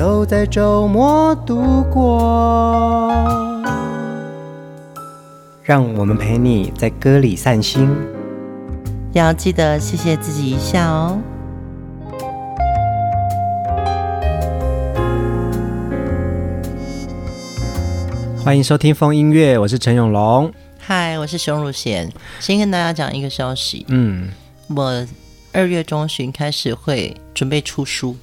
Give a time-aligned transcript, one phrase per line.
[0.00, 3.12] 都在周末度过，
[5.62, 7.86] 让我们陪你在歌里散心，
[9.12, 11.18] 要记得谢谢自己一下哦。
[18.42, 20.50] 欢迎收听风音乐，我是陈永龙。
[20.78, 22.10] 嗨，我是熊汝贤。
[22.38, 24.30] 先跟大家讲一个消息，嗯，
[24.74, 25.06] 我
[25.52, 28.16] 二月中旬开始会准备出书。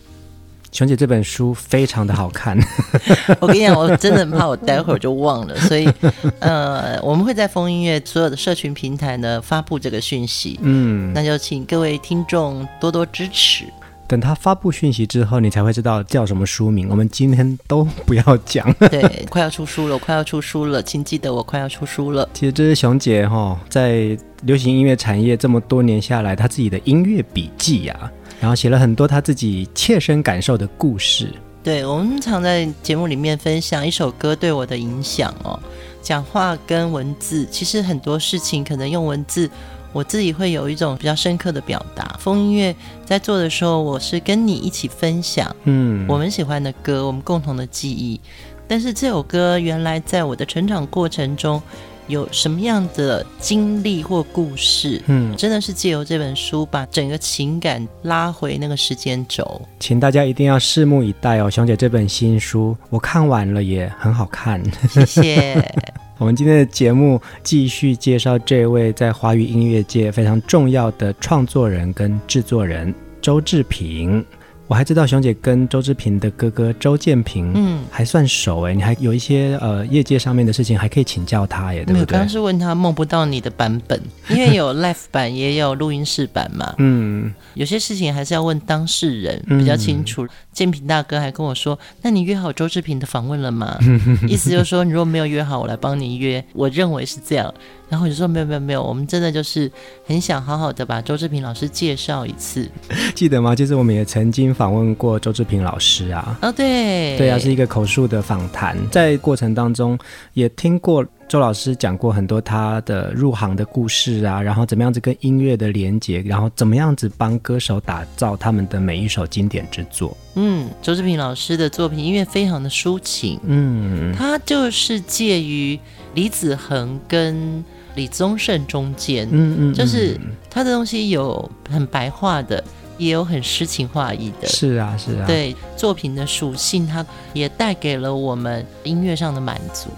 [0.78, 2.56] 熊姐这本书非常的好看，
[3.42, 5.90] 我跟你讲，我真的很怕我待会儿就忘了，所以
[6.38, 13.66] 呃，我们会在风音乐所有的社群平台呢发布这个讯息，嗯，那就请各位听众多多支持。
[14.06, 16.88] 等他发布讯息之后，你才会知道叫什么书名。
[16.92, 22.30] 我们今天都不要讲， 对，快要出书了，快要出书了，请记得我快要出书了。
[22.36, 28.12] 其实这是熊姐哈、哦，在流行音乐产业这么多年下来，她自己的音乐笔记呀、啊。
[28.40, 31.34] 然后写了很多他自己切身感受的故事。
[31.64, 35.60] 对，我们常在节目里面分享一首歌对我的影响哦。
[36.02, 39.50] 讲话跟文字，其实很多事情可能用文字，
[39.92, 42.16] 我自己会有一种比较深刻的表达。
[42.20, 42.74] 风音乐
[43.06, 48.20] 在做的时候，我是跟你一起分享，嗯，我们喜欢的歌，我们共同的记忆。
[48.68, 51.62] 但是这首歌原来在我的成长过程中。
[52.08, 55.02] 有什么样的经历或故事？
[55.08, 59.62] 嗯，真的是借由这本书把整个情感拉回那个时间轴。
[59.80, 64.62] 请大家一定要拭目以待哦，熊姐这本新书我看完了也很好看。
[64.90, 65.74] 谢谢。
[66.18, 74.26] 我们今天的节目继续介绍这位在华语音乐界非常重要的创作人跟制作人周志平。
[74.68, 82.02] 我还知道熊姐跟周志平的哥哥周建平，嗯，还算熟哎，你还有一些呃业界上面的事情还可以请教他耶，对不对？
[82.02, 90.26] 我刚刚是问他梦不到你的版本， 因为有 live 版也有录音室版嘛，嗯，有些事情还是要问当事人比较清楚。
[90.26, 93.78] 嗯、建平大哥还跟我说：“那你约好周志平的访问了吗？”
[94.28, 96.44] 意思就是说，你如果没有约好，我来帮你约。
[96.54, 97.54] 我认为是这样。
[97.88, 99.72] 然后我就说没有没有没有，我们真的就是
[100.08, 102.68] 很想好好的把周志平老师介绍一次，
[103.14, 103.54] 记得吗？
[103.56, 106.40] 就是我们也曾经访问过周志平老师啊。
[106.42, 109.96] 哦，对，对啊，是一个口述的访谈，在过程当中
[110.34, 120.16] 也听过周老师讲过很多他的入行的故事啊，然后怎么样子跟音乐的连接，然后怎么样子帮歌手打造他们的每一首经典之作。
[120.36, 125.78] 嗯，周志平老师的作品音乐非常的抒情，嗯，他就是介于
[126.14, 127.62] 李子恒跟
[127.96, 130.18] 李宗盛中间，嗯嗯，就是
[130.50, 132.64] 他的东西有很白话的，
[132.98, 139.90] 也有很诗情画意的，是啊是啊，对作品的属性，它也带给了我们音乐上的满足。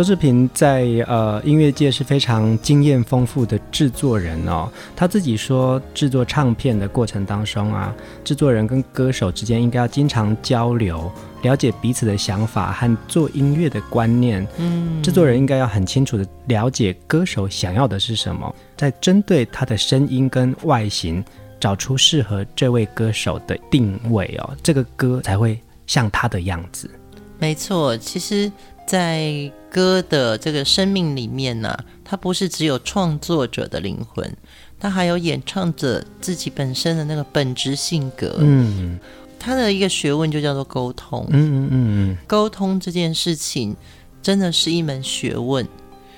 [0.00, 4.66] 周志平在呃音乐界是非常经验丰富的制作人哦。
[4.96, 7.94] 他自己说，制作唱片的过程当中啊，
[8.24, 11.12] 制作人跟歌手之间应该要经常交流，
[11.42, 14.48] 了解彼此的想法和做音乐的观念。
[14.56, 21.22] 嗯，制作人应该要很清楚的了解歌手想要的是什么，再针对他的声音跟外形，
[21.60, 26.90] 找出适合这位歌手的定位哦，这个歌才会像他的样子。
[27.38, 28.50] 没错，其实。
[28.90, 34.36] 在歌的这个生命里面呢、啊，它不是只有创作者的灵魂，
[34.80, 38.38] 它还有演唱者自己本身的那个本质性格。
[38.40, 38.98] 嗯，
[39.38, 41.24] 它的一个学问就叫做沟通。
[41.30, 43.76] 嗯嗯嗯嗯，沟通这件事情
[44.20, 45.64] 真的是一门学问。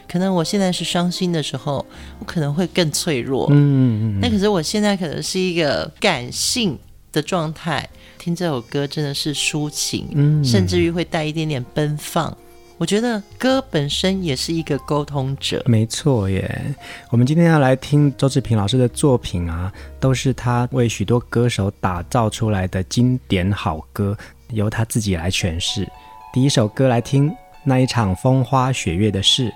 [0.08, 1.84] 可能我现在是伤心的时候，
[2.20, 3.48] 我可能会更脆弱。
[3.50, 6.78] 嗯嗯嗯，那可是我现在可能是一个感性
[7.12, 7.86] 的状态，
[8.18, 12.34] 听这首歌真的是抒情，嗯，甚至于会带一点点奔放。
[12.82, 16.75] 我觉得歌本身也是一个沟通者，没错耶。
[17.11, 24.19] 我们今天要来听周志平老师的作品啊，都是他为许多歌手打造出来的经典好歌，
[24.49, 25.88] 由他自己来诠释。
[26.32, 27.32] 第一首歌来听
[27.62, 29.55] 那一场风花雪月的事。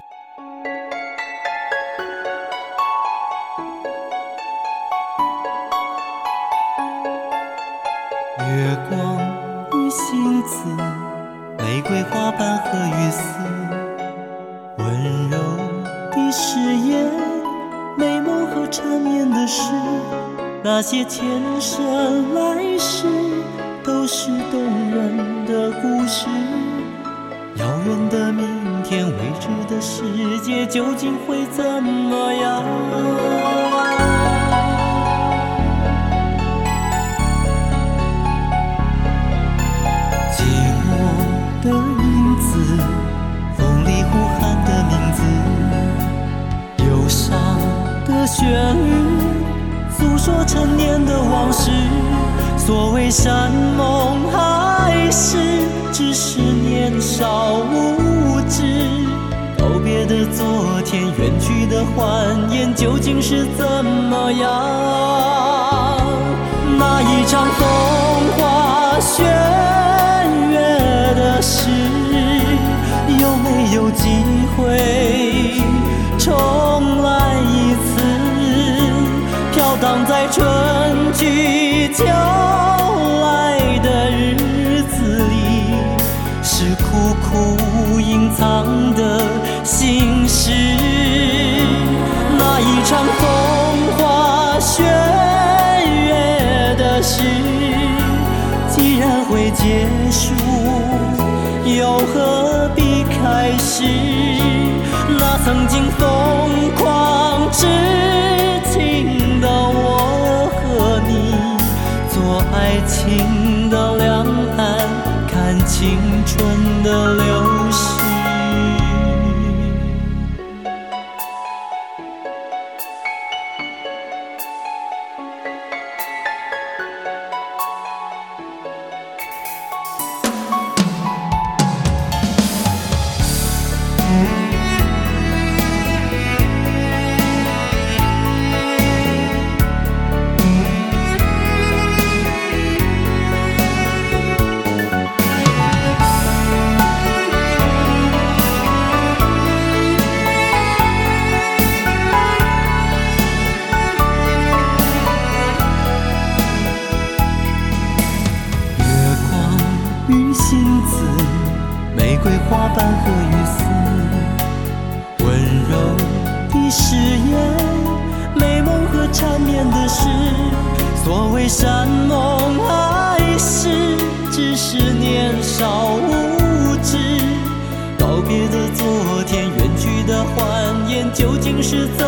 [181.17, 182.06] 究竟是怎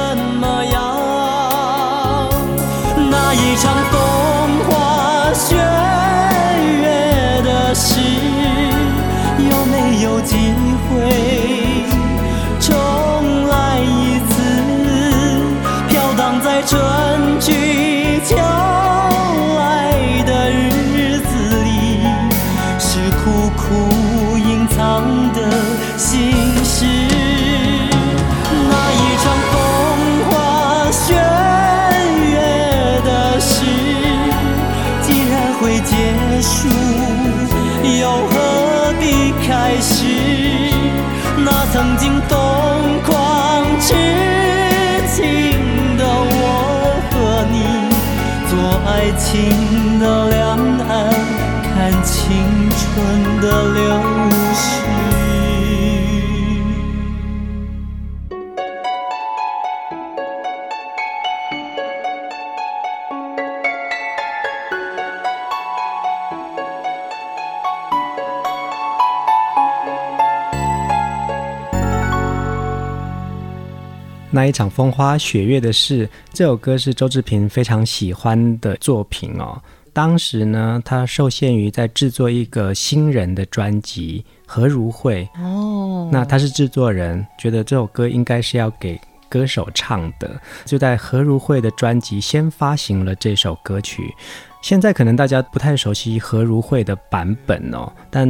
[53.41, 53.83] 的流
[54.55, 54.85] 逝。
[74.31, 79.61] 那一场风花雪月的事，这首歌是周志平非常喜欢的作品哦。
[79.99, 88.97] 当时呢，他受限于在制作一个新人的专辑《何如慧》哦，那他是制作人，觉得这首歌应该是要给
[89.29, 94.15] 歌手唱的，就在《何如慧》的专辑先发行了这首歌曲。
[94.63, 98.25] 现在可能大家不太熟悉《何如慧》的版本哦，但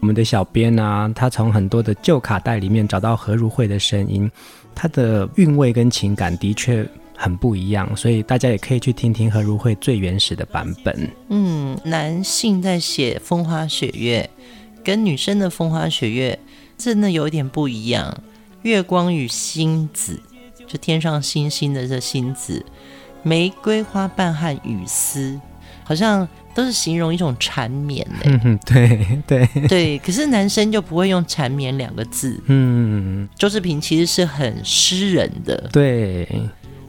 [0.00, 4.30] 我们的小编啊，他从很多的旧卡带里面找到何如慧的声音，
[4.74, 6.82] 他的韵味跟情感的确
[7.16, 11.10] 很不一样，所以大家也可以去听听何如慧最原始的版本。
[11.28, 14.28] 嗯，男性在写风花雪月，
[14.82, 16.38] 跟女生的风花雪月
[16.76, 18.22] 真的有点不一样。
[18.62, 20.20] 月光与星子，
[20.66, 22.64] 就天上星星的这星子，
[23.22, 25.40] 玫瑰花瓣和雨丝，
[25.84, 26.28] 好像。
[26.54, 32.40] 都是形容一种缠绵嘞、嗯，对对对，可是男生就不会用缠绵两个字。
[32.46, 36.28] 嗯，周志平其实是很诗人的，对，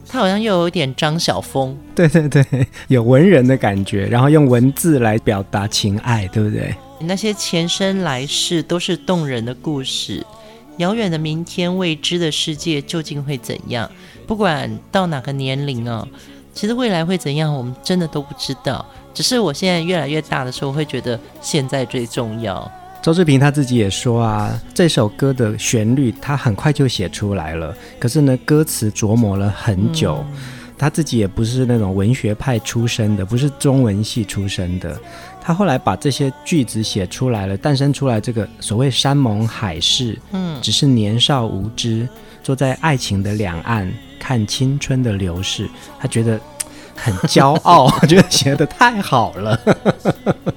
[0.08, 2.44] 他好像又有点张晓峰，对对对，
[2.88, 6.74] 有文人的感觉，然后用文字来表达情爱，对不对？
[7.00, 10.24] 那些前生来世都是动人的故事。
[10.78, 13.90] 遥远的明天，未知的世界究竟会怎样？
[14.26, 16.06] 不管到哪个年龄哦，
[16.52, 18.84] 其实未来会怎样，我们真的都不知道。
[19.12, 22.70] 只是我现在越来越大的时候，会觉得现在最重要。
[23.06, 30.24] 周志平他自己也说啊，这首歌的旋律他很快就写出来了，可是呢，歌词琢磨了很久。
[30.28, 30.36] 嗯、
[30.76, 35.00] 他自己也不是那种文学派出身的，不是中文系出身的。
[35.40, 42.08] 他后来把这些句子写出来了，诞生出来这个所谓山盟海誓，嗯，只是年少无知，
[42.42, 45.68] 坐在爱情的两岸看青春的流逝，
[46.00, 46.40] 他觉得
[46.96, 49.58] 很骄傲，我 觉得写的太好了。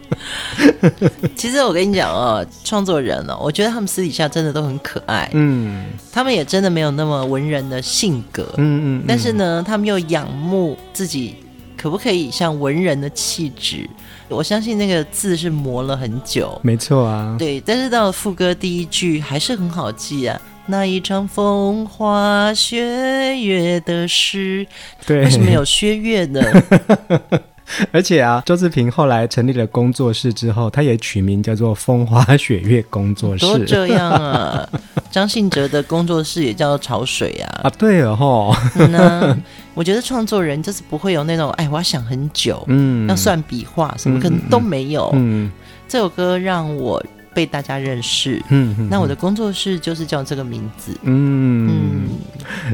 [1.35, 11.35] 其实我跟你讲哦，创作人哦，我觉得他们私底下真的都很可爱，嗯，他们也真的没有那么文人的性格，嗯，嗯嗯，但是呢，他们又仰慕自己。
[11.81, 13.89] 可不可以像文人的气质？
[14.29, 17.35] 我相信那个字是磨了很久，没错啊。
[17.37, 20.39] 对，但是到了副歌第一句还是很好记啊。
[20.67, 24.65] 那一场风花雪月的事，
[25.05, 26.39] 对，为什么有薛岳呢？
[27.91, 33.45] 而且啊，周志平后来成立了工作室之后，他也取名叫做“风花雪月工作室”。
[33.45, 34.67] 都这样啊，
[35.11, 37.61] 张信哲的工作室也叫做潮水啊。
[37.63, 38.55] 啊，对了吼。
[38.89, 39.35] 那
[39.73, 45.09] 我觉得创作人就是不会有那种，哎，我要想很久，嗯，要算笔画什么，可能都没有。
[45.13, 45.51] 嗯，
[45.87, 47.03] 这首歌让我。
[47.33, 52.09] 被大家认识，嗯，那我的工作室就是叫这个名字，嗯嗯。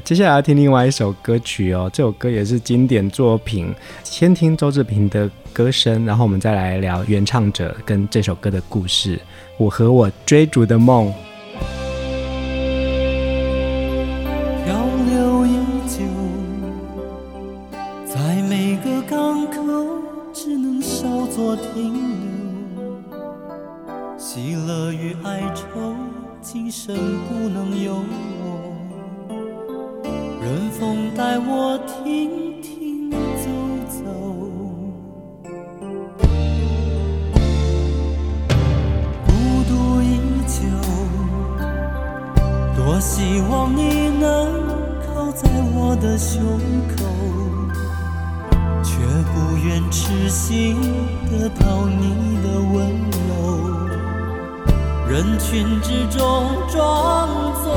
[0.04, 3.74] 接下来要听另外一首歌曲哦，这首歌也是经典作品。
[4.04, 9.20] 先听周志平的歌声，然后我们再来聊原唱者跟这首歌的故事。
[9.58, 11.14] 我和我追逐的梦，
[14.66, 14.76] 漂
[15.08, 15.50] 流已
[15.88, 16.04] 久，
[18.06, 19.62] 在每个港口，
[20.34, 22.25] 只能稍作停留。
[24.36, 25.96] 喜乐与哀愁，
[26.42, 26.94] 今生
[27.30, 28.76] 不能有我。
[30.42, 33.48] 任风带我停停走
[33.88, 34.04] 走。
[39.26, 39.32] 孤
[39.70, 40.68] 独依旧，
[42.76, 44.52] 多希望你能
[45.08, 46.44] 靠在我的胸
[46.98, 47.06] 口，
[48.84, 49.00] 却
[49.32, 50.76] 不愿痴心
[51.32, 52.35] 得到你。
[55.16, 57.30] 人群之中装
[57.64, 57.74] 作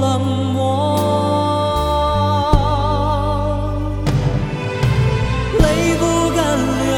[0.00, 0.20] 冷
[0.54, 0.62] 漠，
[5.58, 5.64] 泪
[5.98, 6.38] 不敢
[6.86, 6.94] 流，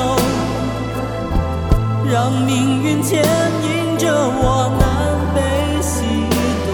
[2.12, 3.24] 让命运牵
[3.64, 4.84] 引着我南
[5.34, 5.40] 北
[5.80, 6.04] 西
[6.66, 6.68] 东，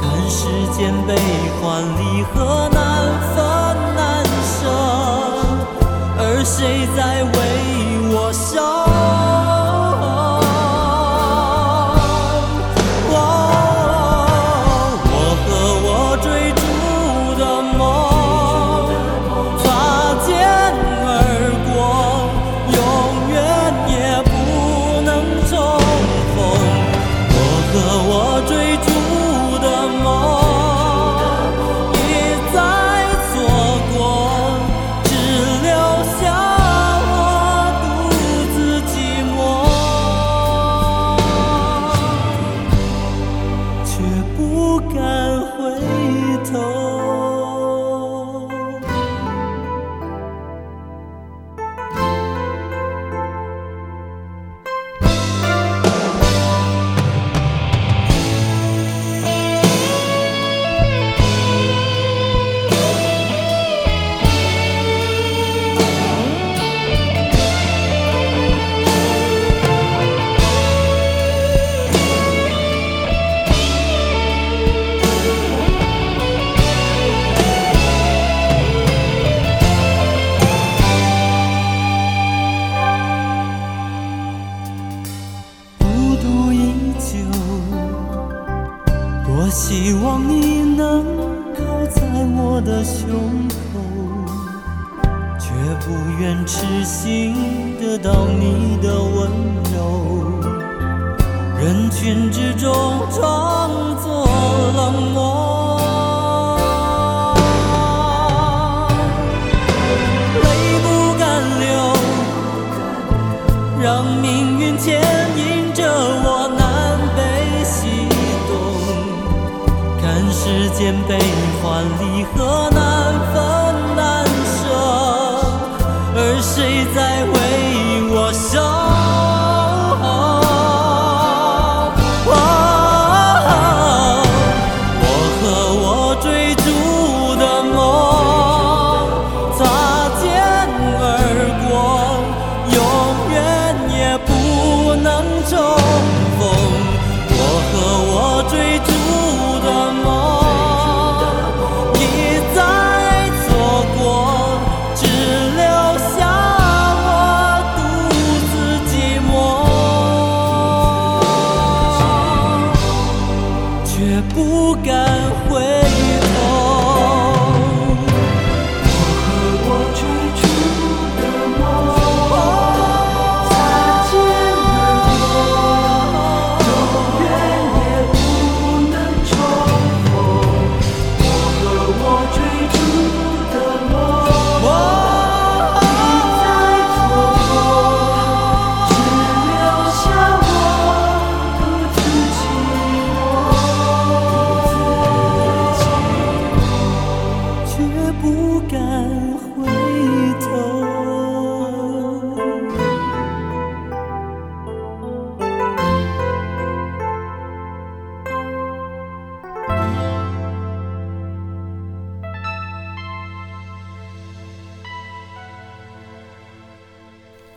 [0.00, 0.38] 看世
[0.72, 1.10] 间悲
[1.60, 2.78] 欢离合难
[3.34, 3.36] 分
[3.96, 4.70] 难舍，
[6.16, 7.24] 而谁在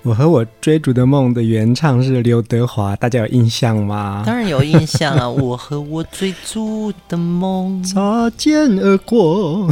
[0.09, 4.23] 我和我追逐的梦的原唱是刘德华，大家有印象吗？
[4.25, 5.29] 当然有印象啊！
[5.29, 9.69] 我和我追逐的梦擦肩而过。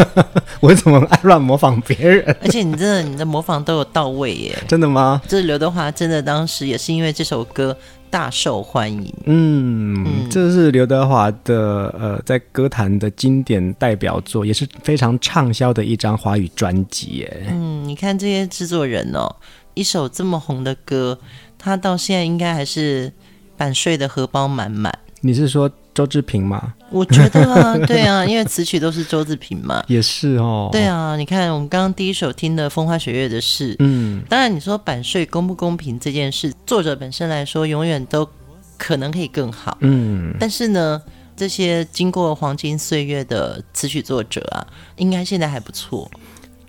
[0.60, 2.34] 我怎么爱乱模仿别人？
[2.40, 4.58] 而且你真的，你的模仿都有到位耶！
[4.66, 5.20] 真的吗？
[5.28, 7.76] 这刘德华真的当时也是因为这首歌
[8.08, 9.12] 大受欢迎。
[9.26, 17.46] 嗯，嗯，这是刘德华的呃，在歌坛的经典代表作，也是非常畅销的一张华语专辑耶。
[17.50, 19.30] 嗯，你看这些制作人哦。
[19.74, 21.18] 一首这么红的歌，
[21.58, 23.12] 他到现在应该还是
[23.56, 24.96] 版税的荷包满满。
[25.20, 26.74] 你是说周志平吗？
[26.90, 29.82] 我觉得啊， 对啊，因为词曲都是周志平嘛。
[29.88, 30.68] 也是哦。
[30.70, 38.28] 对啊，你看我们刚刚第一首听的《风花雪月的事》，嗯，当然你说版税公不公平这件事，作者本身来说永远都
[38.76, 40.34] 可能可以更好，嗯。
[40.38, 41.00] 但是呢，
[41.34, 46.10] 这些经过黄金岁月的词曲作者啊，应该现在还不错。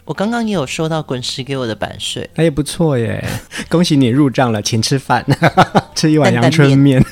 [0.05, 3.23] 我刚刚也有收到滚石给我的版税，哎，不错耶！
[3.67, 5.25] 恭喜你入账了，请吃饭，
[5.95, 7.03] 吃一碗阳春面。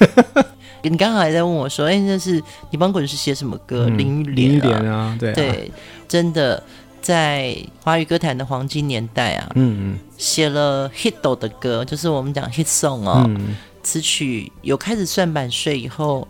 [0.83, 3.87] 你刚刚还在问我说，哎，那是你帮滚石写什么歌？
[3.89, 5.71] 嗯、林忆莲、啊，林忆莲啊，对啊对，
[6.07, 6.61] 真的
[7.01, 16.27] 在华语歌坛的黄金年代啊，嗯嗯，写了 hit 的歌，就是我们讲 hit song 哦，嗯、词曲有开始算版税以后，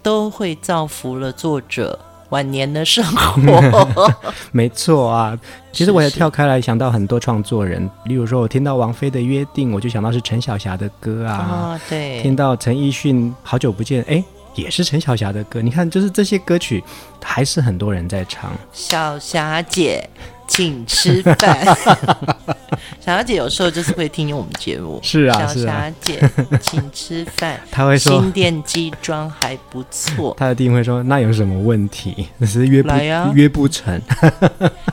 [0.00, 1.98] 都会造福了作者。
[2.34, 4.04] 晚年的生活，
[4.50, 5.38] 没错啊。
[5.70, 11.48] 其实我也跳开来想到很多创作人，是是例如说，我听到王菲的《约定》，我就想到是陈小霞的歌啊。
[11.48, 14.22] 哦、对，听到陈奕迅《好久不见》，哎，
[14.56, 15.62] 也是陈小霞的歌。
[15.62, 16.82] 你看，就是这些歌曲，
[17.22, 18.50] 还是很多人在唱。
[18.72, 20.08] 小霞姐。
[20.46, 21.64] 请吃饭，
[23.00, 25.00] 小霞姐有时候就是会听我们节目。
[25.02, 26.20] 是啊，小霞姐，
[26.60, 27.58] 请吃饭。
[27.70, 30.34] 她会说，新店机装还不错。
[30.38, 32.28] 她一定会说，那有什么问题？
[32.40, 34.00] 只是约不来呀，约不成。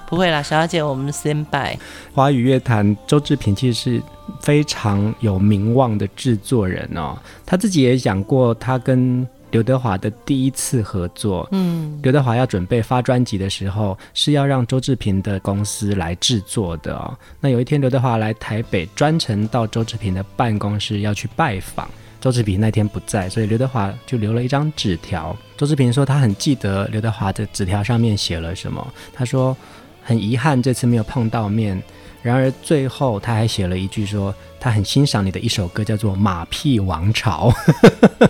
[0.07, 1.77] 不会啦，小霞姐，我们 stand by。
[2.13, 4.01] 华语乐坛，周志平其实是
[4.41, 7.17] 非常有名望的制作人哦。
[7.45, 9.27] 他自己也讲过，他跟。
[9.51, 17.15] 刘德华的第一次合作，嗯，刘德华要准备发专辑的时候，是要让周志平的公司来制作的哦。
[17.39, 21.89] 那有一天，刘德华来台北，专程到周志平的办公室要去拜访。
[22.21, 25.35] 周志平那天不在，所以刘德华就留了一张纸条。
[25.57, 28.85] 周志平说他很记得刘德华的纸条上面写了什么。
[29.11, 29.57] 他说
[30.03, 31.81] 很遗憾这次没有碰到面，
[32.21, 37.49] 然而最后他还写了一句说他很欣赏你的一首歌，叫做《马屁王朝。》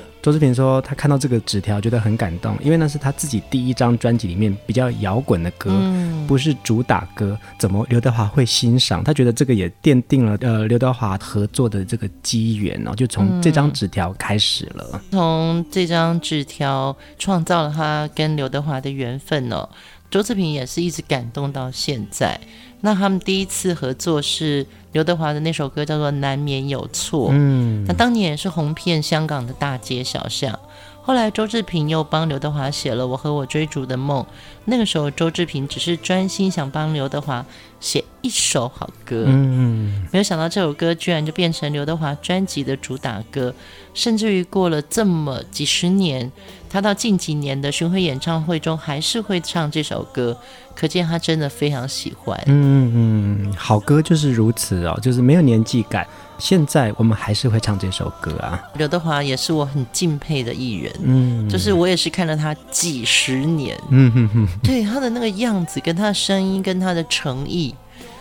[0.22, 9.04] 周志平说，他看到这个纸条觉得很感动，因为那是他自己第一张专辑里面比较摇滚的歌，嗯、不是主打歌，怎么刘德华会欣赏？
[9.04, 15.02] 他觉得这个也奠定了呃刘德华合作的这个机缘哦，就从这张纸条开始了。
[15.10, 19.68] 从这张纸条创造了他跟刘德华的缘分哦，
[20.12, 22.40] 周志平也是一直感动到现在。
[22.82, 30.60] 那他们第一次合作是刘德华的那首歌叫做《难免有错》，嗯，那当年也是红遍香港的大街小巷。
[31.04, 34.24] 后来周志平又帮刘德华写了《我和我追逐的梦》，
[34.66, 37.44] 那个时候周志平只是专心想帮刘德华
[37.80, 43.52] 写一首好歌，嗯，没有想到这首歌居然就变成刘德华专辑的主打歌，
[43.96, 46.32] 甚至于过了这么几十年，
[46.70, 50.38] 他到近几年的巡回演唱会中还是会唱这首歌，
[50.82, 52.36] 可见他真的非常喜欢。
[52.48, 56.08] 嗯嗯，好歌就是如此哦，就是没有年纪感。
[56.40, 58.60] 现在我们还是会唱这首歌啊。
[58.74, 67.76] 刘德华也是我很敬佩的艺人，嗯，就是我也是看了他几十年，嗯哼哼，对他的那个样子，跟他的声音，跟他的诚意，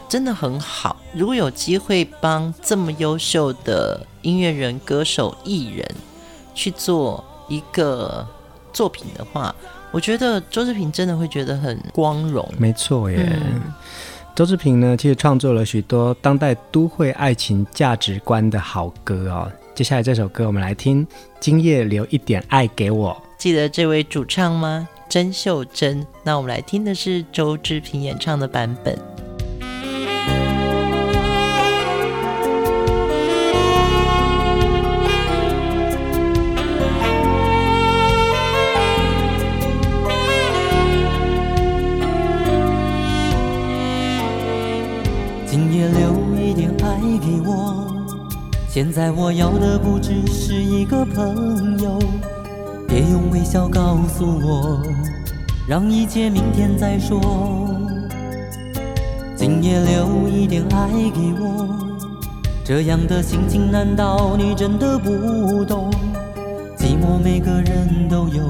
[0.07, 1.01] 真的很好。
[1.15, 5.91] 如果有机会帮这么优秀的音乐人、歌手、艺人
[6.55, 8.29] 去做一个
[8.71, 9.55] 作品的话，
[9.93, 12.49] 我觉得周志平真的会觉得很光荣。
[12.59, 13.27] 没错耶。
[13.31, 13.61] 嗯
[14.33, 19.53] 周志平呢，其实创作了许多当代都会爱情价值观的好歌哦。
[19.75, 21.05] 接下来这首歌，我们来听
[21.41, 23.11] 《今夜留一点爱给我》。
[23.37, 24.89] 记得这位主唱吗？
[25.11, 26.07] 甄秀珍。
[26.23, 28.97] 那我们来听的是周志平演唱的版本。
[46.51, 47.87] 一点爱给我
[48.69, 51.97] 现在我要的不只是一个朋友，
[52.89, 54.83] 别用微笑告诉我，
[55.69, 57.21] 让一切明天再说。
[59.37, 61.69] 今夜留一点爱给我，
[62.65, 65.89] 这样的心情难道你真的不懂？
[66.77, 68.43] 寂寞每个人都有，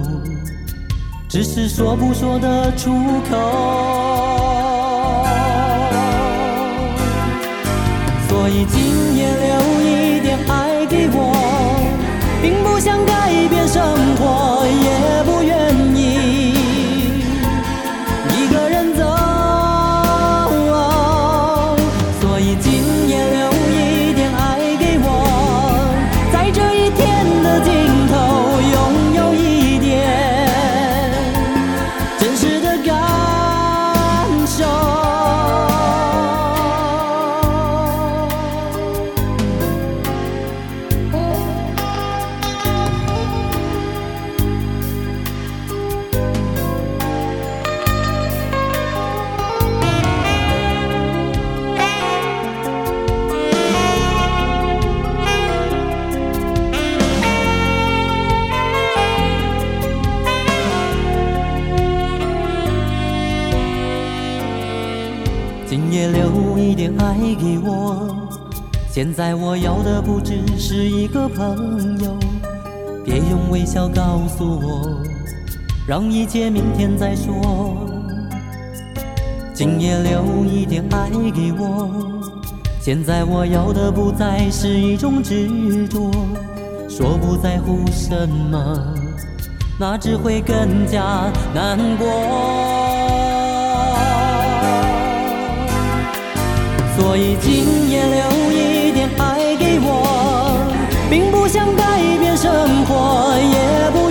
[1.29, 2.91] 只是说不说得出
[3.31, 4.10] 口。
[8.53, 11.17] 你今夜留一点爱给我。
[12.43, 13.81] 并不想改变生
[14.17, 15.40] 活，也不
[68.89, 72.17] 现在我要的不只是一个朋友，
[73.05, 75.01] 别用微笑告诉我，
[75.87, 77.87] 让一切明天再说。
[79.55, 81.89] 今夜留一点爱给我，
[82.81, 86.11] 现在我要的不再是一种执着，
[86.89, 88.95] 说不在乎什么，
[89.79, 92.80] 那只会更加难过。
[97.01, 100.71] 所以今夜留一点爱给我，
[101.09, 102.53] 并不想改变生
[102.85, 104.10] 活，也不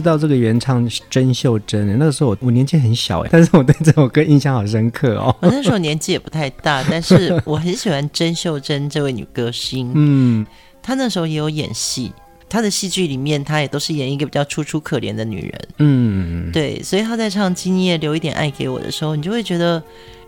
[0.00, 5.34] 知道这个原唱是甄秀珍，那个时候我我年纪很小哎，但是我对这首歌印象好深刻哦。
[5.40, 9.90] 我那时候年纪也不太大，但是 我很喜欢甄秀珍这位女歌星。
[9.94, 10.46] 嗯，
[10.82, 12.12] 她那时候也有演戏，
[12.48, 15.68] 她的戏剧里面她也都是演一个比较楚楚可怜的女人。
[15.78, 19.82] 嗯，对，所以她在唱《今夜留一点爱给我》的时候，你就会觉得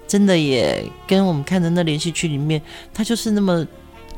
[0.06, 2.60] 真的也跟我们看的那连续剧里面，
[2.92, 3.66] 她就是那么。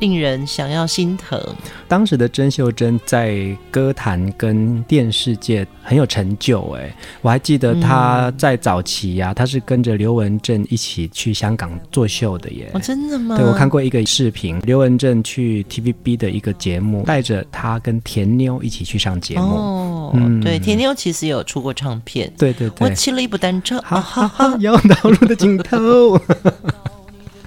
[0.02, 1.40] 令人想要心疼。
[1.86, 12.68] 当时的甄秀珍在歌坛跟电视界很有成就，哎，我还记得她在早期呀、啊，她是跟着刘文正一起去香港作秀的耶。
[12.74, 13.36] 哦，真的吗？
[13.36, 19.42] 对，我看过一个视频，刘文正去 TVB 的一个节目，带着他跟甜妞一起去上节目。
[19.42, 22.32] 哦，嗯、对，甜妞其实有出过唱片。
[22.36, 26.20] 对对对，我骑了一部单车，哈哈哈，要到路的尽头。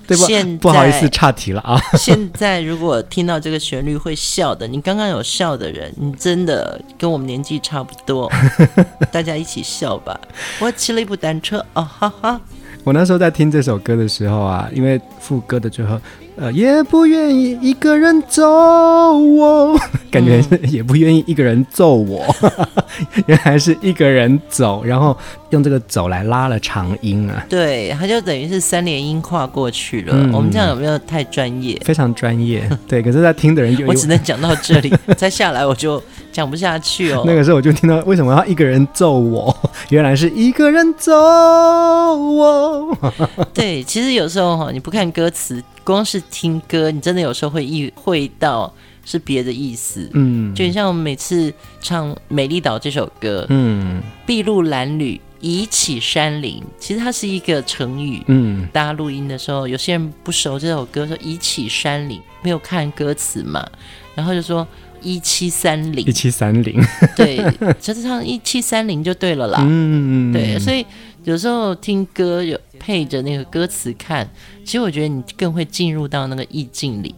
[0.07, 0.25] 对吧？
[0.25, 1.79] 现在不好意思岔题了啊。
[1.97, 8.31] 现在如果听到这个旋律会笑的，你刚刚有笑的人，你真的跟我们年纪差不多，
[9.11, 10.19] 大家一起笑吧。
[10.59, 12.39] 我骑了一部单车，哦哈哈。
[12.83, 15.99] 我那时候在听这首歌的时候啊，因为副歌的最后。
[16.37, 19.79] 呃，也不愿意一个人走，我
[20.11, 25.15] 感觉也不愿意一个人揍我，嗯、 原来是一个人走，然后
[25.51, 27.45] 用这个走来拉了长音啊。
[27.47, 30.13] 对，他就等于是三连音跨过去了。
[30.13, 31.81] 嗯、我们这样有没有太专业？
[31.85, 32.69] 非常专业。
[32.85, 37.23] 对，可是在听的人就，我只能讲到这里，再下来我就讲不下去哦。
[37.25, 39.55] 那个时候我就听到为什么要一个人揍我？
[39.87, 42.97] 原来是一个人走我。
[43.53, 45.63] 对，其实有时候哈，你不看歌词。
[45.85, 48.73] 光是听歌，你真的有时候会意会到
[49.05, 50.09] 是别的意思。
[50.13, 58.19] 嗯，就像我们每次唱《美丽岛》这首歌，嗯，筚路蓝缕，宜启山林，其实它是一个成语。
[58.25, 63.63] 嗯，大家录音的时候，有些人不熟这首歌，说宜启山林，没有看歌词嘛，
[64.15, 64.67] 然后就说
[65.03, 66.83] 一七三零，一七三零，
[67.15, 67.37] 对，
[67.79, 69.59] 就是唱一七三零就对了啦。
[69.61, 70.83] 嗯，对，所以。
[71.25, 74.29] 有时候听歌有配着那个歌词看，
[74.63, 77.13] 其实我觉得你更会进入到那个意境里。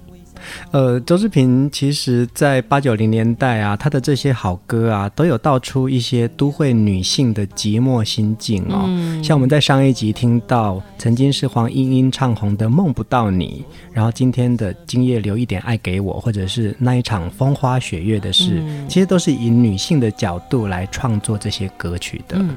[0.71, 8.85] 呃，周志平其实在八九零年代啊，他的这些好歌啊，都有道出一些都会女性的寂寞心境哦。
[8.85, 22.37] 嗯、像我们在上一集听到，曾经是黄莺莺唱红的《梦不到你》，然后今天的《今夜留一点爱给我》，或者是那一场风花雪月的事，嗯、其实都是以女性的角度来创作这些歌曲的。
[22.37, 22.55] 嗯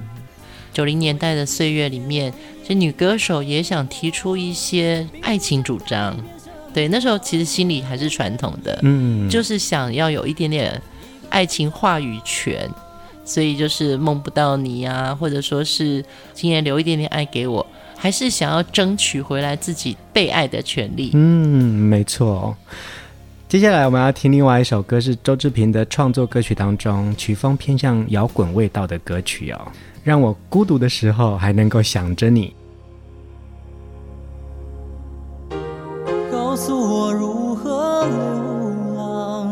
[0.73, 2.33] 九零年代的岁月里面，
[2.67, 6.17] 这女歌手也想提出一些爱情主张。
[6.73, 10.81] 对，那时候其实心里还是传统的，嗯，就是想要有一点点
[11.29, 12.71] 爱情话语权，
[13.25, 21.11] 所以就是梦不到你啊，或者说是今夜留一点点爱给我，还是想要争取回来自己被爱的权利。
[21.15, 22.57] 嗯，没错。
[23.51, 29.61] 接下来我们要听另外一首歌，是周志平的创作歌曲当中曲风偏向摇滚味道的歌曲哦。
[30.05, 32.55] 让我孤独的时候还能够想着你。
[36.31, 38.15] 告诉我如何流
[38.97, 39.51] 浪，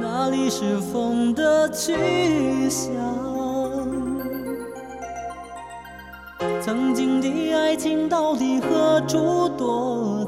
[0.00, 2.90] 哪里是风的去向？
[6.60, 10.19] 曾经的爱情到底何处躲？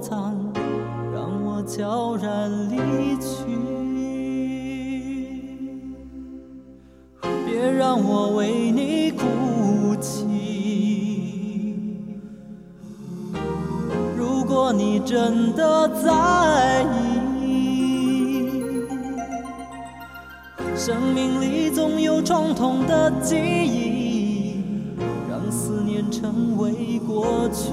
[1.67, 3.45] 悄然离去。
[7.47, 11.77] 别让我为你哭泣。
[14.17, 16.85] 如果你真的在
[17.45, 18.51] 意，
[20.77, 24.63] 生命里总有创痛的记忆，
[25.31, 27.71] 让思念成为过去。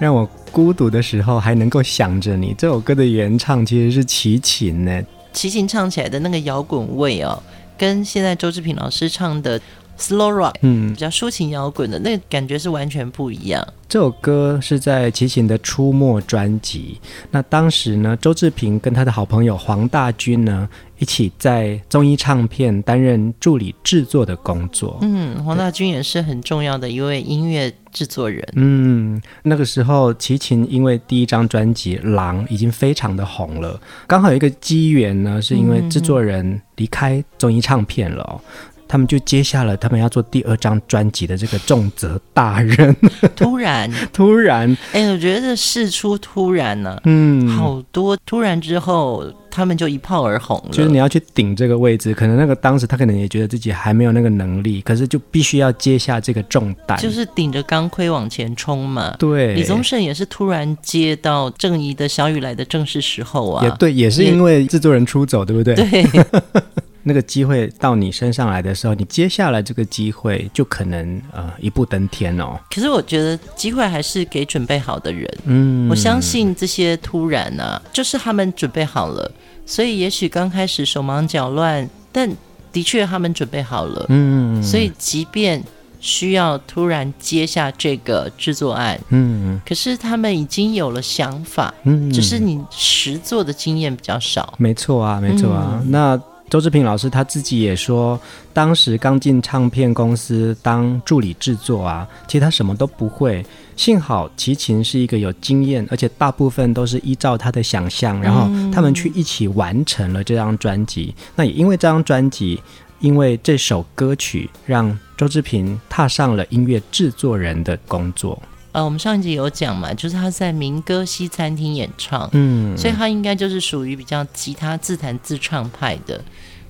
[0.00, 2.54] 让我孤独的时候还能够想着你。
[2.56, 5.02] 这首歌的原唱其实是齐秦呢。
[5.34, 7.40] 齐秦唱起来的那个摇滚味哦，
[7.76, 9.60] 跟现在周志平老师唱的
[9.98, 13.64] Slow Rock，嗯，比较抒情摇滚的那个感觉是完全不一样。
[13.86, 16.98] 这首歌是在齐秦的《出没》专辑。
[17.30, 24.98] 那当时呢，周志平跟他的好朋友黄大军呢，一起在综艺唱片担任助理制作的工作。
[25.02, 28.46] 嗯，黄大军也是很重要的一位音乐制作人。
[28.54, 38.40] 嗯，那个时候齐秦因为第一张专辑《狼》已经非常的红了，刚好有一个机缘呢，是因为制作人离开综艺唱片了。
[38.40, 42.94] 嗯他们就接下了他们要做第二张专辑的这个重责大任。
[43.36, 50.70] 突然，突然，哎、欸，我觉得事出突然呢、啊，嗯，好多突然之后，他们就一炮而红了。
[50.72, 59.14] 就是你要去顶这个位置，可能那个当时他可能也觉得自己还没有那个能力，可是就必须要接下这个重担，就是顶着钢盔往前冲嘛。
[59.20, 65.76] 对，李宗盛也是突然接到郑怡的《小雨来的正是时候》啊，也对，也是因为制作人出走，对不对？
[65.76, 66.04] 对。
[67.02, 72.58] 那个机会到你身上来的时候，你接下来这个机会就可能呃一步登天哦。
[72.70, 75.38] 可是我觉得机会还是给准备好的人。
[75.44, 79.32] 嗯，我相信这些突然呢、啊，就是他们准备好了，
[79.64, 82.30] 所以也许刚开始手忙脚乱，但
[82.70, 84.04] 的确他们准备好了。
[84.10, 85.62] 嗯，所以即便
[86.00, 94.52] 需要突然接下这个制作案，嗯，可是他们已经有了想法，嗯，只是你实做的经验比较少。
[94.58, 96.20] 没错啊，没错啊，嗯、那。
[96.50, 98.20] 周志平老师他自己也说，
[98.52, 103.46] 当时刚进唱片公司当助理制作啊，其实他什么都不会。
[103.76, 111.14] 幸好齐秦是一个有经验，而且大部分都是依照他的想象，然后他们去一起完成了这张专辑。
[111.36, 112.60] 那也因为这张专辑，
[112.98, 118.42] 因为这首歌曲，让周志平踏上了音乐制作人的工作。
[118.72, 126.22] 呃，我们上一集有讲嘛，就是他在民歌西餐厅演唱，嗯，所以他应该就是属于比较吉他自弹自唱派的。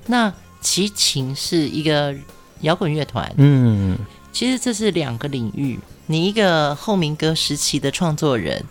[0.06, 2.14] 那齐秦是一个
[2.62, 3.98] 摇滚乐团，嗯，
[4.32, 5.78] 其实这是两个领域。
[6.06, 8.64] 你一个后民歌时期的创作人，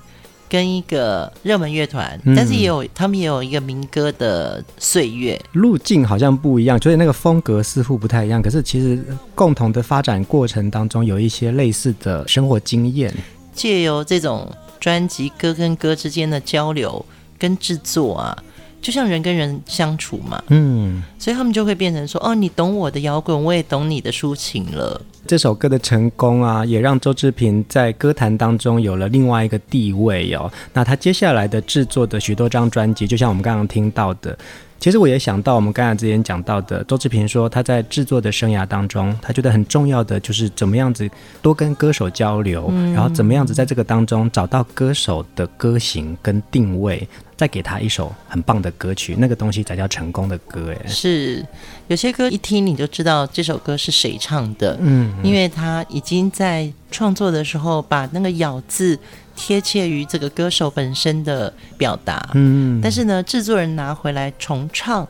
[0.50, 8.42] 跟一个热门乐团，但是也有他们也有一个民歌的岁月，路径好像不一样，所以那个风格似乎不太一样。
[8.42, 9.02] 可是其实
[9.36, 13.14] 共同的发展过程当中，有一些类似的生活经验，
[13.54, 17.06] 借由这种专辑歌跟歌之间的交流
[17.38, 18.44] 跟制作啊。
[18.82, 25.02] 就像人跟人相处嘛，嗯，所以他们就会变成说，哦，你懂我的摇滚，我也懂你的抒情了。
[25.28, 30.52] 这首歌的成功啊，也让周志平在歌坛当中有了另外一个地位哦。
[30.74, 34.38] 那他接下来的制作的许多张专辑，就像我们刚刚听到的。
[34.80, 41.10] 其实我也想到，我们刚才之前讲到的，周志平说他在制作的生涯当中，他觉得很重要的就是怎么样子
[41.42, 47.06] 多跟歌手交流，嗯、然后怎么样子在这个当中找到歌手的歌型跟定位，
[47.36, 50.74] 再给他一首很棒的歌曲，那个东西才叫成功的歌。
[50.74, 51.46] 哎，是
[51.88, 58.98] 有些歌一听你就知道这首歌是谁唱的，嗯，因为他已经在创作的时候把那个咬字。
[59.42, 65.08] 贴切于这个歌手本身的表达，嗯，但是呢，制作人拿回来重唱，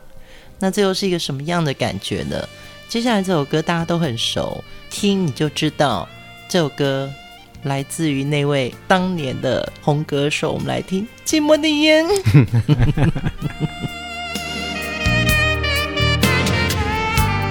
[0.60, 2.36] 那这又是一个什么样的感觉呢？
[2.88, 6.08] 接下来这首歌大家都很熟，听你就知道
[6.48, 7.10] 这首歌
[7.64, 10.52] 来自于那位当年的红歌手。
[10.52, 12.06] 我们来听《寂寞的烟》。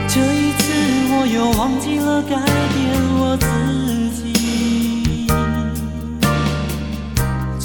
[0.07, 0.63] 这一次
[1.11, 2.29] 我又忘记了改
[2.73, 3.88] 变我自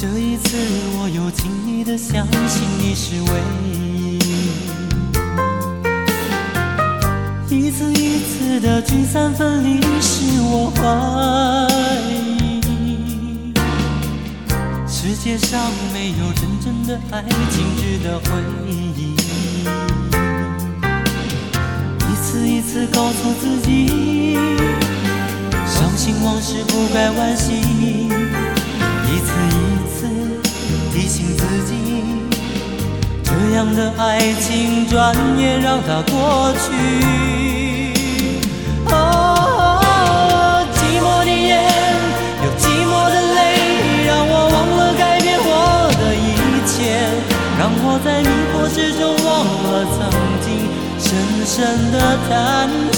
[0.05, 0.59] 这一次，
[0.99, 4.19] 我又轻易的相信你是唯一。
[7.49, 10.85] 一次一次的聚散分离，使我怀
[12.13, 13.51] 疑，
[14.87, 18.27] 世界上没有真正的爱情值得回
[18.69, 19.15] 忆。
[22.13, 24.37] 一次一次告诉自己，
[25.67, 27.63] 伤心往事不该惋惜。
[31.15, 31.21] 一次一。
[31.21, 31.73] 提醒自己，
[33.23, 34.03] 这样的爱
[34.41, 36.67] 情转眼让它过去。
[38.87, 41.55] 哦，寂寞的夜，
[42.43, 43.39] 有寂寞的泪，
[44.07, 45.49] 让我忘了改变我
[46.01, 46.27] 的一
[46.67, 46.75] 切，
[47.59, 49.31] 让我在迷惑之中忘
[49.71, 49.97] 了曾
[50.43, 50.47] 经
[50.99, 51.07] 深
[51.47, 51.55] 深
[51.93, 51.97] 的
[52.29, 52.31] 叹
[52.93, 52.94] 息。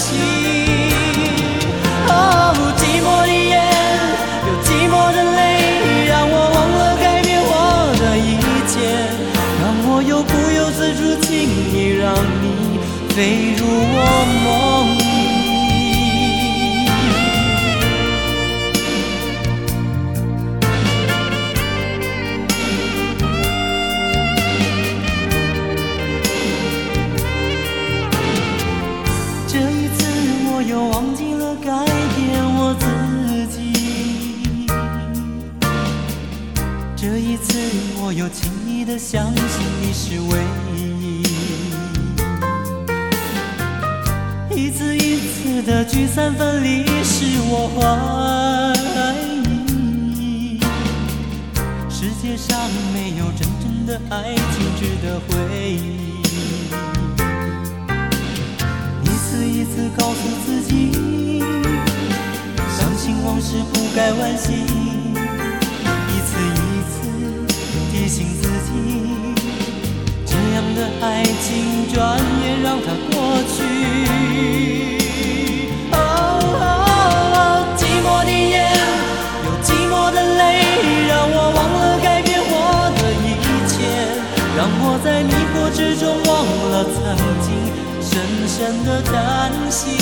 [13.17, 13.97] 飞入我
[14.45, 14.45] 梦
[14.99, 15.01] 里。
[29.47, 29.97] 这一次
[30.45, 31.65] 我又忘记了改
[32.13, 32.21] 变
[32.59, 32.85] 我自
[33.47, 33.57] 己。
[36.95, 37.57] 这一次
[37.99, 40.56] 我又轻易的相信你是唯一。
[45.67, 47.83] 的聚散分离，使我怀
[50.17, 50.57] 疑，
[51.89, 52.57] 世界上
[52.93, 55.35] 没有真正的爱情值得回
[55.73, 56.23] 忆。
[59.03, 60.71] 一次一次告诉自己，
[62.79, 64.53] 相信往事不该惋惜。
[66.07, 66.95] 一次一次
[67.91, 68.71] 提醒自己，
[70.25, 74.16] 这样的爱情转眼让它过去。
[88.57, 89.93] 深深的担心。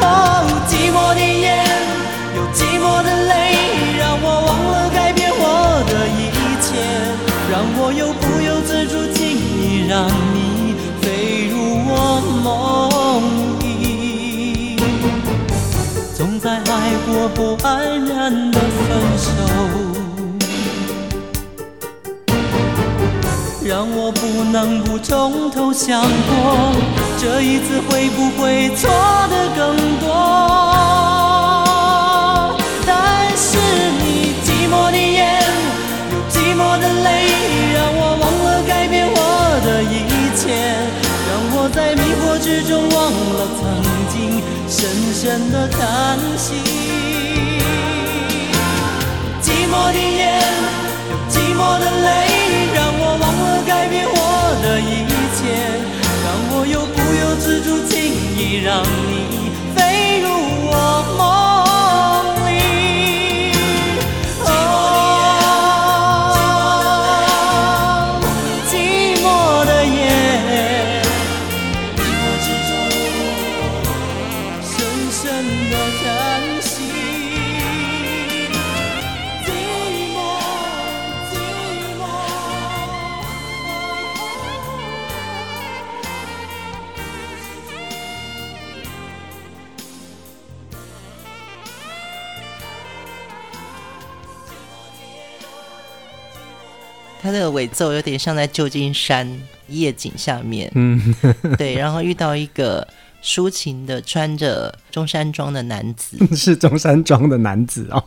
[0.00, 1.62] 哦，寂寞的夜，
[2.36, 3.32] 有寂寞的泪，
[3.98, 5.44] 让我忘了改变我
[5.90, 6.32] 的一
[6.64, 6.66] 切，
[7.50, 11.54] 让我又不由自主轻易让你飞入
[11.86, 11.92] 我
[12.42, 12.48] 梦
[13.60, 14.78] 里，
[16.16, 18.88] 总在爱过后安然的分
[19.18, 19.28] 手。
[23.68, 26.72] 让我不能不从头想过，
[27.18, 28.88] 这一次会不会错
[29.28, 30.08] 得更多？
[32.86, 33.58] 但是
[34.00, 35.44] 你寂寞的眼，
[36.10, 37.28] 有寂寞的泪，
[37.74, 39.14] 让我忘了改变我
[39.62, 40.48] 的一切，
[41.28, 42.96] 让我在迷惑之中忘
[43.36, 43.68] 了曾
[44.08, 46.54] 经深深的叹息。
[49.42, 50.40] 寂寞的眼，
[51.10, 52.08] 有寂寞的泪，
[53.08, 53.48] 我忘了。
[53.66, 54.16] 改变我
[54.62, 55.06] 的一
[55.36, 55.40] 切，
[56.24, 57.94] 让我又不由自主轻
[58.36, 59.12] 易让你
[59.74, 59.76] 飞
[60.20, 60.26] 入
[60.70, 60.72] 我
[61.16, 61.20] 梦
[97.58, 99.28] 尾奏有点像在旧金山
[99.68, 101.14] 夜景下面，嗯，
[101.58, 102.86] 对，然后遇到一个
[103.22, 108.02] 抒情的穿着中山装的男子， 是中山装的男子哦，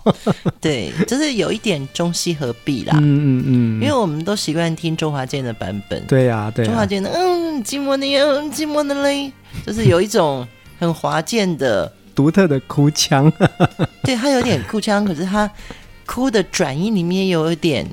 [0.62, 9.32] 对，就是有一点中西合璧啦，嗯嗯嗯，因为我们都习惯听周华健的版本，对呀、啊、对、啊，周华健的嗯，寂寞的夜，寂寞的泪，
[9.66, 10.47] 就是有一种
[10.80, 13.32] 很华健的 独特的哭腔，
[14.04, 15.49] 对，他有点哭腔，可是他
[16.06, 17.86] 哭的转音里面有一点。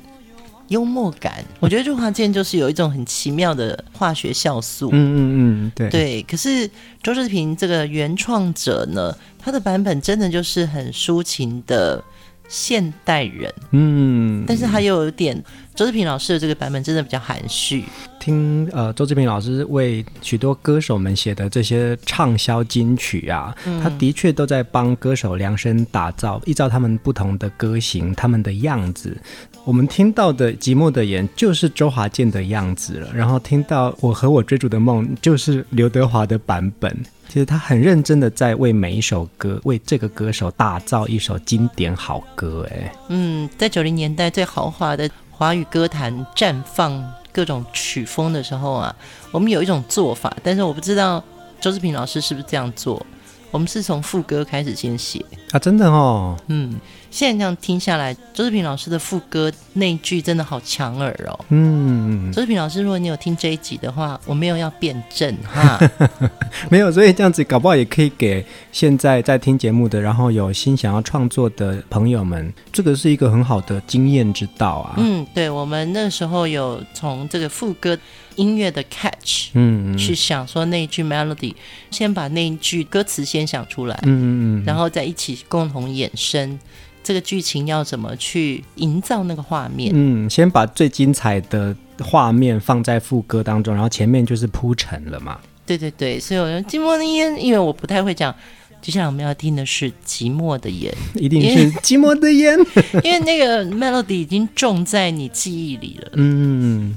[0.69, 4.89] 幽默感，我觉得周华健就是有一种很奇妙的化学酵素。
[4.91, 5.17] 嗯嗯
[5.65, 6.23] 嗯，对对。
[6.23, 6.69] 可是
[7.03, 12.03] 周志平这个原创者呢，他的版本真的就是很抒情的
[12.47, 13.53] 现代人。
[13.71, 15.43] 嗯，但是他又有点
[15.75, 17.85] 周志平老师的这个版本真的比较含蓄。
[18.19, 29.17] 听呃，周志平老师为许多歌手们写的这些畅销金曲啊，嗯、他的确都在帮歌手量身打造，依照他们不同的歌型，他们的样子。
[29.65, 36.95] 我们听到的《寂寞的眼》就是周华健的样子了，然后听到《我和我追逐的梦》就是刘德华的版本。
[37.27, 42.67] 其实他很认真的在为每一首歌，为这个歌手打造一首经典好歌。
[42.71, 48.95] 哎，嗯，在九零年代最豪华的华语歌坛绽放各种曲风的时候啊，
[49.29, 51.23] 我们有一种做法，但是我不知道
[51.61, 53.05] 周志平老师是不是这样做。
[53.51, 56.79] 我们是从副歌开始先写啊，真的哦，嗯。
[57.11, 61.39] 现在这样听下来，周志平老师的副歌那句真的好抢耳哦。
[61.49, 65.79] 嗯，周志平老师，如果你有听这一集的话，我没有要辩证哈，
[66.69, 74.93] 没有，所以这样子搞不好也可以给现在在听节目的，然后有心想要创作的朋友们，这个是一个很好的经验之道啊。
[74.97, 77.97] 嗯，对，我们那时候有从这个副歌
[78.39, 81.53] 音乐的 catch，嗯，去想说那一句 melody，
[81.91, 84.27] 先把那一句歌词先想出来，嗯嗯
[84.61, 86.57] 嗯，然后再一起共同衍生。
[87.03, 89.91] 这个剧情要怎么去营造那个画面？
[89.93, 95.39] 嗯，先把最精彩的画面放在副歌当中，然后前面就是铺陈了嘛。
[95.65, 98.33] 对对对，所以我说寂寞的烟，因为我不太会讲。
[98.81, 102.57] 接下来我们要听的是寂寞的烟，一定是寂寞的烟，
[103.03, 106.11] 因为那个 melody 已经种在你记忆里了。
[106.13, 106.95] 嗯。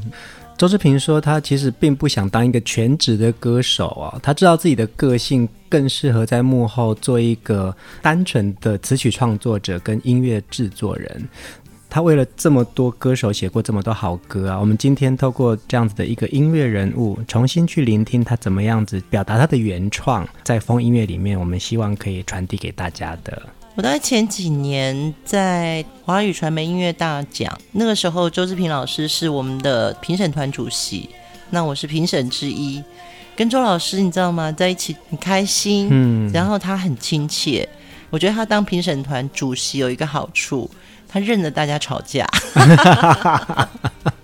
[0.63, 11.29] 周志平说，他其实并不想当一个全职的歌手啊，他知道自己的个性更适合在幕后做一个单纯的词曲创作者跟音乐制作人。
[11.91, 14.61] 他为了这么多歌手写过这么多好歌啊。
[14.61, 23.43] 我们今天透过这样子的一个音乐人物，重新去聆听他怎么样子表达他的原创，在风音乐里面，我们希望可以传递给大家的。
[23.75, 31.09] 我大概前几年在华语传媒音乐大奖，那个时候周志平老师是我们的评审团主席，
[31.49, 32.85] 那我是评审之一，
[33.35, 37.67] 跟周老师你知道吗，在一起很开心，嗯，然后他很亲切。
[38.11, 40.71] 我觉得他当评审团主席有一个好处，
[41.09, 42.29] 他认得大家吵架，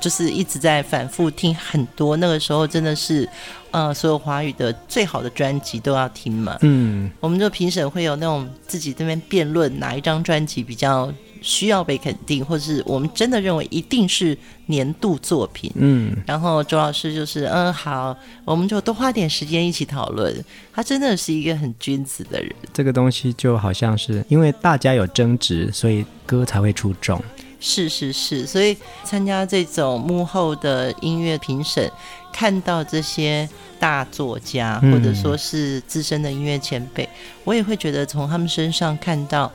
[0.00, 2.16] 就是一直在反复听很多。
[2.16, 3.28] 那个时候真的是，
[3.70, 6.56] 呃，所有华语的最好的专辑都要听嘛。
[6.62, 11.12] 嗯，我们就评审会有那种自己这边辩论哪一张专辑比较。
[11.42, 14.36] 需要被肯定，或者是我们真的认为一定是
[14.66, 15.72] 年度作品。
[15.76, 20.44] 嗯，然后周老师就是，嗯，好，我们就多花点时间一起讨论。
[20.70, 22.54] 他真的是一个很君子的人。
[22.74, 27.18] 这个东西就好像是因为大家有争执，所以歌才会出众。
[27.60, 31.88] 是是是，所以参加这种幕后的音乐评审，
[32.32, 33.48] 看到这些
[33.78, 37.08] 大作家，或者说是资深的音乐前辈，嗯，
[37.44, 39.52] 我也会觉得从他们身上看到。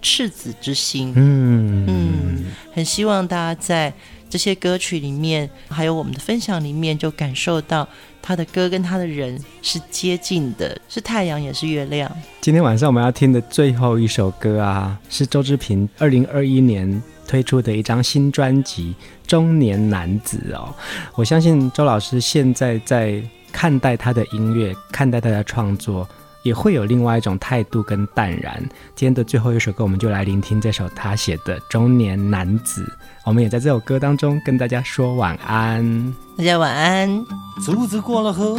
[0.00, 3.92] 赤子之心，嗯嗯，很希望大家在
[4.30, 7.86] 这些歌曲里面，还有我们的分享里面，就感受到
[8.22, 12.08] 他的歌跟他的人是接近的，是太阳也是月亮。
[12.40, 18.92] 今天晚上我们要听的最后一首歌啊，是周志平二零二一年推出的一张新专辑
[19.28, 20.74] 《中年男子》哦。
[21.14, 23.22] 我相信周老师现在在
[23.52, 26.08] 看待他的音乐，看待他的创作。
[26.44, 28.56] 也会有另外一种态度跟淡然。
[28.94, 32.82] 今天的最后一首歌，我们就来聆听这首他写的《中年男子》。
[33.24, 37.22] 我们也在这首歌当中跟大家说晚安，大家晚安。
[37.62, 38.56] 竹子过了河，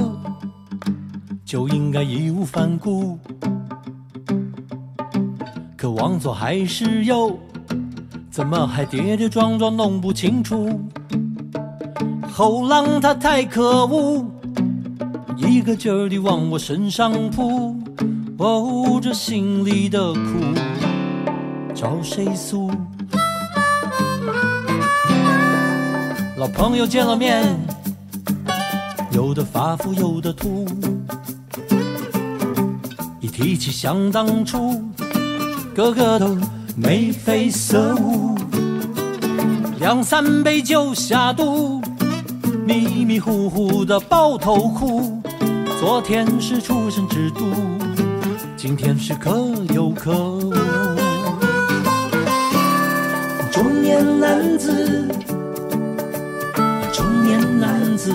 [1.46, 3.18] 就应该义无反顾，
[5.76, 7.40] 可往左还是右，
[8.32, 10.80] 怎么还跌跌撞撞弄不清楚？
[12.32, 14.26] 后浪他太可恶。
[15.36, 17.76] 一个劲儿地往我身上扑，
[18.38, 20.20] 哦，这心里的苦
[21.74, 22.70] 找谁诉？
[26.38, 27.44] 老朋友见了面，
[29.12, 30.66] 有的发福，有的秃。
[33.20, 34.82] 一提起想当初，
[35.74, 36.38] 个个都
[36.76, 38.36] 眉飞色舞，
[39.80, 41.82] 两三杯酒下肚，
[42.66, 45.22] 迷迷糊糊的抱头哭。
[45.80, 47.42] 昨天是出生之都，
[48.58, 50.54] 今天是可有可无。
[53.52, 55.08] 中年男子，
[56.94, 58.14] 中年男子，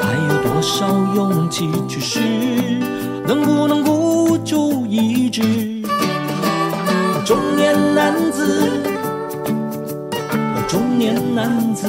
[0.00, 2.20] 还有多少勇气去试？
[3.26, 5.71] 能不能孤注一掷？
[8.04, 8.68] 男子，
[10.66, 11.88] 中年男子，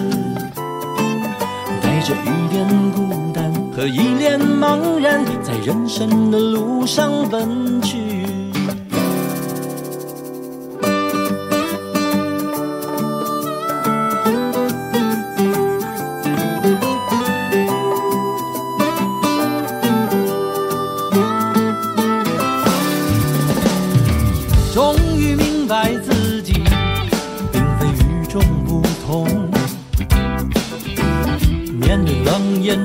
[1.81, 3.51] 带着一点孤单。
[3.75, 8.22] 和一脸茫然，在人生的路上奔去。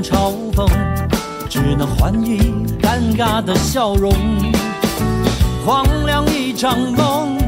[0.03, 0.68] 嘲讽，
[1.49, 2.39] 只能换一
[2.80, 4.12] 尴尬的笑容，
[5.64, 7.39] 荒凉一场梦，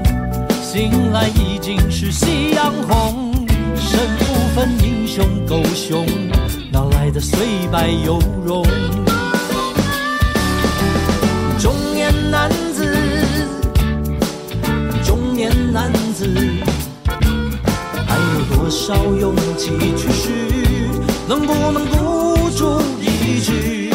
[0.63, 3.35] 醒来已经是夕阳红。
[3.77, 4.25] 身不
[4.55, 6.07] 分英雄狗熊，
[6.73, 7.39] 哪来的虽
[7.71, 8.65] 败犹荣？
[11.59, 12.97] 中年男子，
[15.05, 16.27] 中年男子，
[18.07, 20.31] 还有多少勇气去试？
[21.29, 22.20] 能不能不
[22.61, 23.89] 注一句，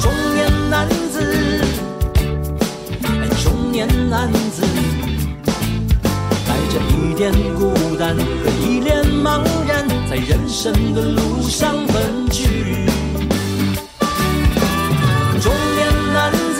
[0.00, 0.48] 中年？
[4.08, 4.64] 男子
[6.46, 7.60] 带着一点孤
[7.98, 8.22] 单和
[8.66, 12.86] 一脸茫然，在人生的路上奔去。
[15.38, 16.58] 中年男子，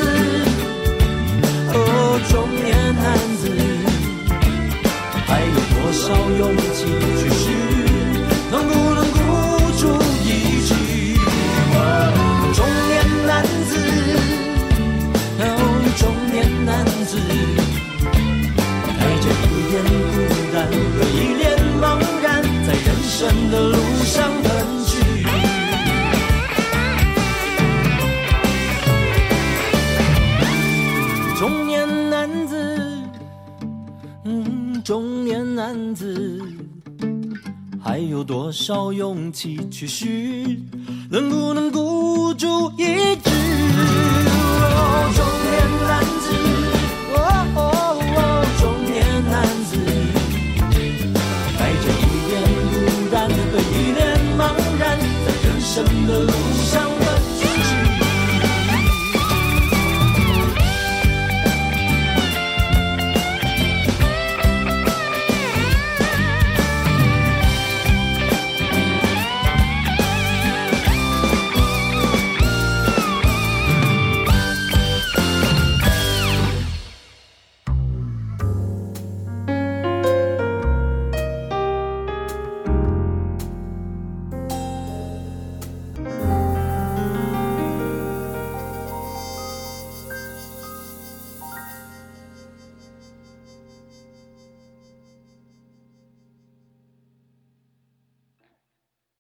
[1.73, 3.07] 哦，中年男
[3.41, 3.43] 子，
[5.27, 6.05] 还有多少
[6.39, 6.43] 勇
[6.75, 6.79] 气
[38.69, 40.78] 找勇气去寻？